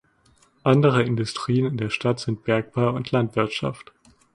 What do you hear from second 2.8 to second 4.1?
und Landwirtschaft.